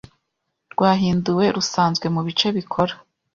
[0.73, 2.93] rwahinduwe rusanzwe mubice bikora